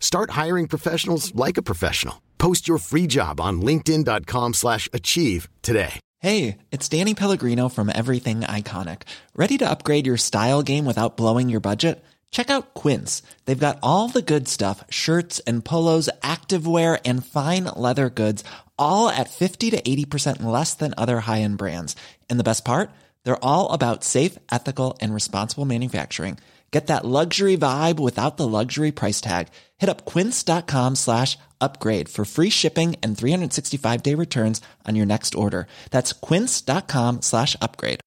[0.00, 2.20] Start hiring professionals like a professional.
[2.38, 6.00] Post your free job on linkedin.com/achieve slash achieve today.
[6.18, 9.02] Hey, it's Danny Pellegrino from Everything Iconic.
[9.34, 12.04] Ready to upgrade your style game without blowing your budget?
[12.30, 13.22] Check out Quince.
[13.44, 18.44] They've got all the good stuff, shirts and polos, activewear and fine leather goods,
[18.78, 21.96] all at 50 to 80% less than other high-end brands.
[22.28, 22.90] And the best part?
[23.24, 26.38] They're all about safe, ethical and responsible manufacturing.
[26.70, 29.48] Get that luxury vibe without the luxury price tag.
[29.78, 35.34] Hit up quince.com slash upgrade for free shipping and 365 day returns on your next
[35.34, 35.66] order.
[35.90, 38.00] That's quince.com slash upgrade.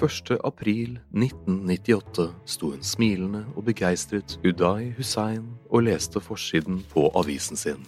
[0.00, 0.38] 1.
[0.44, 7.86] april 1998 sto en smilende og begeistret Uday Hussein og leste forsiden på avisen sin,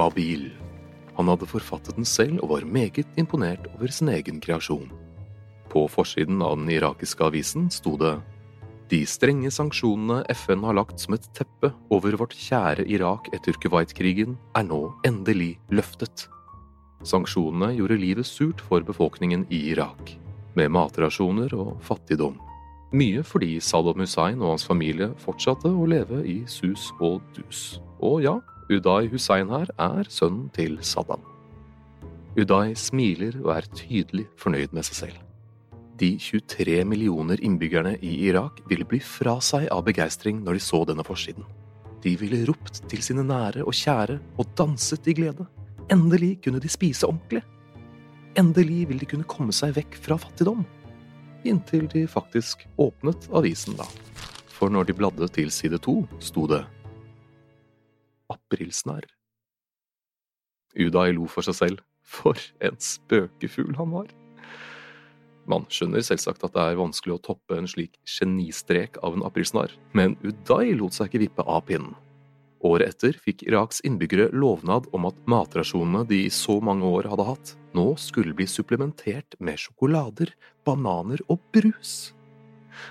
[0.00, 0.48] Babil.
[1.18, 4.88] Han hadde forfattet den selv og var meget imponert over sin egen kreasjon.
[5.70, 8.16] På forsiden av den irakiske avisen sto det
[8.90, 14.34] De strenge sanksjonene FN har lagt som et teppe over vårt kjære Irak etter Kuwait-krigen,
[14.56, 16.24] er nå endelig løftet.
[17.06, 20.16] Sanksjonene gjorde livet surt for befolkningen i Irak,
[20.58, 22.40] med matrasjoner og fattigdom.
[22.90, 27.78] Mye fordi Saddam Hussein og hans familie fortsatte å leve i sus og dus.
[28.02, 31.24] Og ja, Uday Hussein her er sønnen til Saddam.
[32.38, 35.16] Uday smiler og er tydelig fornøyd med seg selv.
[35.98, 40.84] De 23 millioner innbyggerne i Irak ville bli fra seg av begeistring når de så
[40.86, 41.42] denne forsiden.
[42.00, 45.50] De ville ropt til sine nære og kjære og danset i glede.
[45.90, 47.42] Endelig kunne de spise ordentlig.
[48.38, 50.62] Endelig ville de kunne komme seg vekk fra fattigdom.
[51.42, 53.88] Inntil de faktisk åpnet avisen, da.
[54.46, 56.62] For når de bladde til side to, sto det
[58.50, 59.06] Aprilsnarr.
[60.74, 61.86] Udai lo for seg selv.
[62.10, 62.34] For
[62.64, 64.08] en spøkefugl han var.
[65.50, 69.72] Man skjønner selvsagt at det er vanskelig å toppe en slik genistrek av en aprilsnarr,
[69.94, 71.94] men Uday lot seg ikke vippe av pinnen.
[72.66, 77.28] Året etter fikk Iraks innbyggere lovnad om at matrasjonene de i så mange år hadde
[77.30, 80.34] hatt, nå skulle bli supplementert med sjokolader,
[80.66, 82.10] bananer og brus.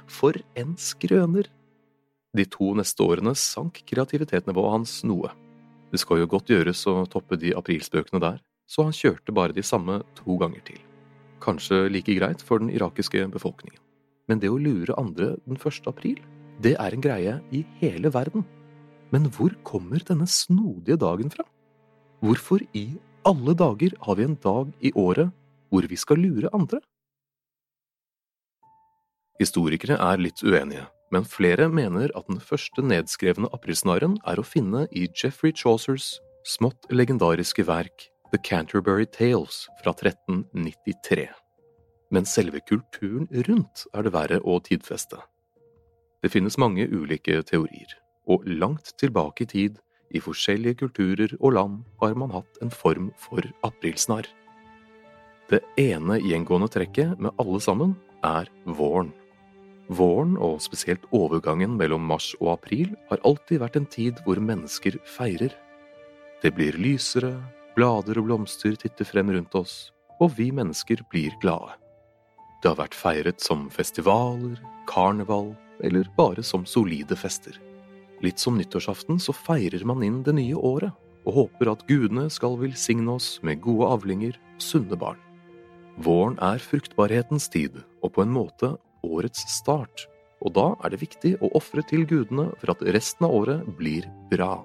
[0.07, 1.51] For en skrøner!
[2.33, 5.35] De to neste årene sank kreativitetsnivået hans noe.
[5.89, 8.37] Det skal jo godt gjøres å toppe de aprilspøkene der,
[8.69, 10.81] så han kjørte bare de samme to ganger til.
[11.41, 13.79] Kanskje like greit for den irakiske befolkningen.
[14.29, 15.87] Men det å lure andre den 1.
[15.89, 16.19] april,
[16.61, 18.45] det er en greie i hele verden.
[19.09, 21.47] Men hvor kommer denne snodige dagen fra?
[22.21, 22.91] Hvorfor i
[23.25, 25.33] alle dager har vi en dag i året
[25.69, 26.81] hvor vi skal lure andre?
[29.39, 34.85] Historikere er litt uenige, men flere mener at den første nedskrevne aprilsnarren er å finne
[34.91, 36.17] i Jeffrey Chaucers
[36.47, 41.27] smått legendariske verk The Canterbury Tales fra 1393.
[42.13, 45.17] Men selve kulturen rundt er det verre å tidfeste.
[46.21, 47.93] Det finnes mange ulike teorier,
[48.29, 49.79] og langt tilbake i tid,
[50.09, 54.27] i forskjellige kulturer og land, har man hatt en form for aprilsnarr.
[55.49, 57.95] Det ene gjengående trekket med alle sammen
[58.25, 59.13] er våren.
[59.89, 64.99] Våren, og spesielt overgangen mellom mars og april, har alltid vært en tid hvor mennesker
[65.17, 65.55] feirer.
[66.43, 67.33] Det blir lysere,
[67.75, 69.89] blader og blomster titter frem rundt oss,
[70.21, 71.73] og vi mennesker blir glade.
[72.61, 74.59] Det har vært feiret som festivaler,
[74.89, 75.53] karneval
[75.83, 77.55] eller bare som solide fester.
[78.21, 80.91] Litt som nyttårsaften så feirer man inn det nye året
[81.25, 85.19] og håper at gudene skal velsigne oss med gode avlinger og sunne barn.
[85.99, 88.73] Våren er fruktbarhetens tid, og på en måte
[89.05, 90.07] årets start,
[90.39, 94.07] og da er det viktig å ofre til gudene for at resten av året blir
[94.31, 94.61] bra.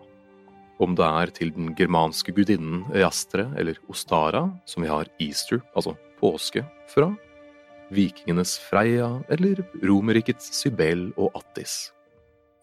[0.83, 5.95] Om det er til den germanske gudinnen Eastre eller Ostara, som vi har easter, altså
[6.19, 7.13] påske, fra,
[7.95, 11.93] vikingenes Freia eller Romerrikets Sybel og Attis.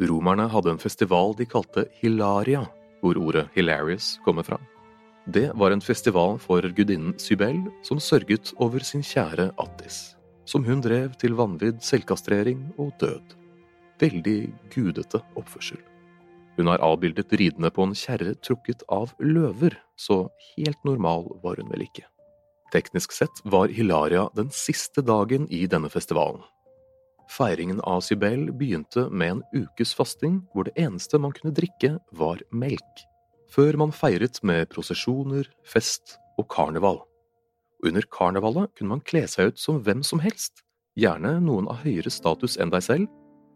[0.01, 2.65] Romerne hadde en festival de kalte Hilaria,
[3.01, 4.57] hvor ordet hilarious kommer fra.
[5.31, 10.11] Det var en festival for gudinnen Sybel, som sørget over sin kjære Attis
[10.51, 13.37] som hun drev til vanvidd, selvkastrering og død.
[14.01, 14.39] Veldig
[14.73, 15.79] gudete oppførsel.
[16.57, 21.71] Hun har avbildet ridende på en kjerre trukket av løver, så helt normal var hun
[21.71, 22.03] vel ikke.
[22.71, 26.43] Teknisk sett var Hilaria den siste dagen i denne festivalen.
[27.31, 32.43] Feiringen av Sibel begynte med en ukes fasting hvor det eneste man kunne drikke, var
[32.51, 33.05] melk,
[33.51, 36.99] før man feiret med prosesjoner, fest og karneval.
[37.83, 40.61] Under karnevalet kunne man kle seg ut som hvem som helst,
[40.99, 43.09] gjerne noen av høyere status enn deg selv,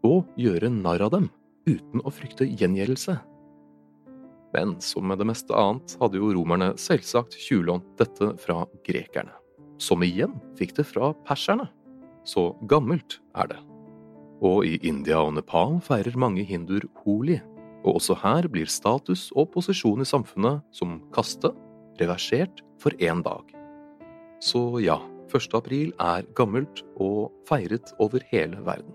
[0.06, 1.30] og gjøre narr av dem,
[1.68, 3.16] uten å frykte gjengjeldelse.
[4.54, 9.34] Men som med det meste annet hadde jo romerne selvsagt tjuvlånt dette fra grekerne,
[9.82, 11.68] som igjen fikk det fra perserne.
[12.26, 13.58] Så gammelt er det.
[14.44, 17.38] Og i India og Nepal feirer mange hinduer holi,
[17.86, 21.52] og også her blir status og posisjon i samfunnet som kaste
[22.00, 23.55] reversert for én dag.
[24.42, 24.98] Så ja,
[25.32, 25.54] 1.
[25.56, 28.92] april er gammelt og feiret over hele verden.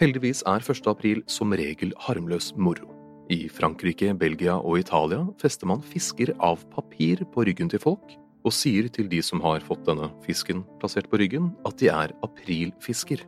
[0.00, 0.86] Heldigvis er 1.
[0.88, 2.88] april som regel harmløs moro.
[3.30, 8.54] I Frankrike, Belgia og Italia fester man fisker av papir på ryggen til folk, og
[8.56, 13.22] sier til de som har fått denne fisken plassert på ryggen, at de er aprilfisker.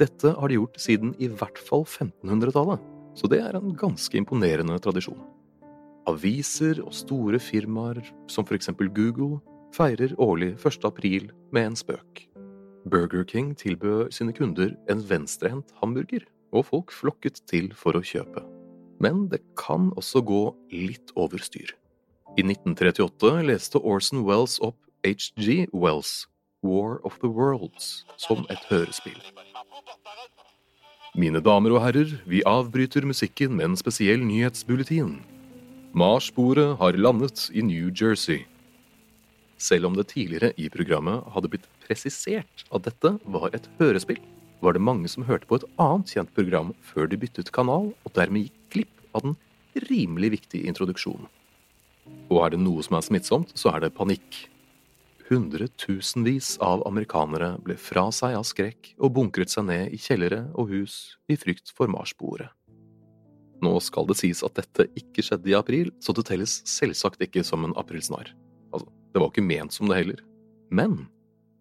[0.00, 2.82] Dette har de gjort siden i hvert fall 1500-tallet,
[3.14, 5.22] så det er en ganske imponerende tradisjon.
[6.10, 9.38] Aviser og store firmaer som for eksempel Google
[9.74, 10.84] feirer årlig 1.
[10.86, 12.24] april med en spøk.
[12.86, 18.44] Burger King tilbød sine kunder en venstrehendt hamburger, og folk flokket til for å kjøpe.
[19.02, 21.72] Men det kan også gå litt over styr.
[22.38, 26.26] I 1938 leste Orson Wells opp HG Wells'
[26.62, 29.20] War of the Worlds som et hørespill.
[31.14, 35.20] Mine damer og herrer, vi avbryter musikken med en spesiell nyhetsbulletin.
[35.94, 38.42] Mars-sporet har landet i New Jersey.
[39.60, 44.20] Selv om det tidligere i programmet hadde blitt presisert at dette var et hørespill,
[44.64, 48.16] var det mange som hørte på et annet kjent program før de byttet kanal, og
[48.16, 49.36] dermed gikk glipp av den
[49.90, 51.28] rimelig viktige introduksjonen.
[52.30, 54.44] Og er det noe som er smittsomt, så er det panikk.
[55.30, 60.72] Hundretusenvis av amerikanere ble fra seg av skrekk og bunkret seg ned i kjellere og
[60.74, 62.50] hus i frykt for Mars-bordet.
[63.64, 67.44] Nå skal det sies at dette ikke skjedde i april, så det telles selvsagt ikke
[67.46, 68.34] som en aprilsnarr.
[69.14, 70.22] Det var ikke ment som det heller.
[70.74, 71.04] Men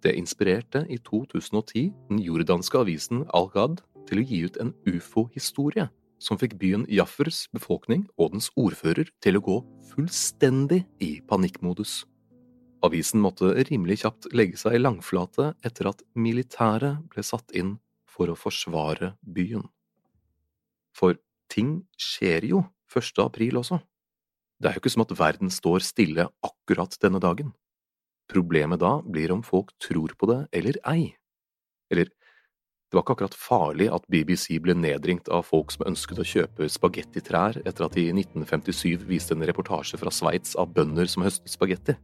[0.01, 5.85] det inspirerte i 2010 den jordanske avisen Al-Ghad til å gi ut en ufo-historie
[6.23, 9.59] som fikk byen Jaffers befolkning og dens ordfører til å gå
[9.91, 12.01] fullstendig i panikkmodus.
[12.83, 17.77] Avisen måtte rimelig kjapt legge seg i langflate etter at militæret ble satt inn
[18.09, 19.69] for å forsvare byen.
[20.97, 21.21] For
[21.53, 23.23] ting skjer jo 1.
[23.23, 23.79] april også.
[24.61, 27.53] Det er jo ikke som at verden står stille akkurat denne dagen.
[28.31, 31.13] Problemet da blir om folk tror på det eller ei.
[31.91, 36.27] Eller, det var ikke akkurat farlig at BBC ble nedringt av folk som ønsket å
[36.27, 41.25] kjøpe spagettitrær etter at de i 1957 viste en reportasje fra Sveits av bønder som
[41.25, 41.97] høstet spagetti.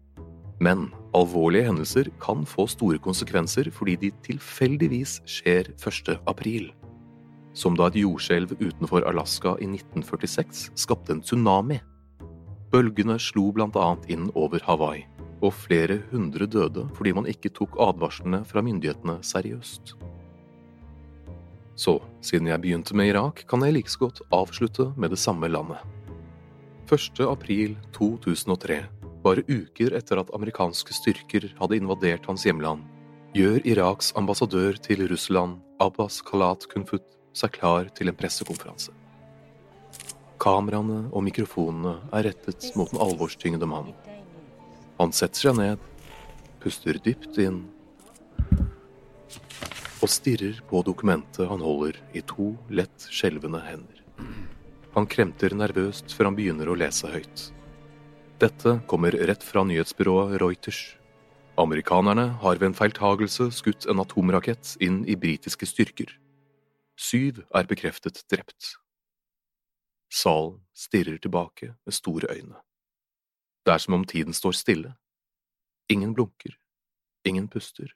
[0.60, 6.18] Men alvorlige hendelser kan få store konsekvenser fordi de tilfeldigvis skjer 1.
[6.27, 6.72] april.
[7.56, 11.79] Som da et jordskjelv utenfor Alaska i 1946 skapte en tsunami
[12.69, 15.05] Bølgene slo annet inn over Hawaii,
[15.41, 19.95] og flere hundre døde fordi man ikke tok advarslene fra myndighetene seriøst.
[21.79, 25.47] Så, siden jeg begynte med Irak, kan jeg like så godt avslutte med det samme
[25.47, 25.79] landet.
[26.91, 27.21] 1.
[27.23, 28.83] april 2003,
[29.23, 32.83] bare uker etter at amerikanske styrker hadde invadert hans hjemland,
[33.33, 38.91] gjør Iraks ambassadør til Russland, Abbas Khalat Kunfut, seg klar til en pressekonferanse.
[40.39, 43.96] Kameraene og mikrofonene er rettet mot den alvorstyngede mannen.
[45.00, 45.84] Han setter seg ned,
[46.63, 47.65] puster dypt inn
[50.00, 54.00] og stirrer på dokumentet han holder i to lett skjelvende hender.
[54.96, 57.50] Han kremter nervøst før han begynner å lese høyt.
[58.39, 60.79] Dette kommer rett fra nyhetsbyrået Reuters.
[61.60, 66.13] Amerikanerne har ved en feiltagelse skutt en atomrakett inn i britiske styrker.
[67.00, 68.77] Syv er bekreftet drept.
[70.10, 72.58] Salen stirrer tilbake med store øyne.
[73.66, 74.96] Det er som om tiden står stille.
[75.89, 76.58] Ingen blunker.
[77.25, 77.94] Ingen puster.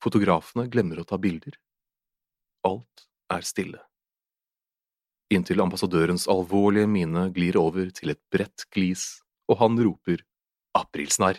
[0.00, 1.58] Fotografene glemmer å ta bilder.
[2.64, 3.82] Alt er stille.
[5.30, 10.24] Inntil ambassadørens alvorlige mine glir over til et bredt glis, og han roper
[10.74, 11.38] aprilsnarr.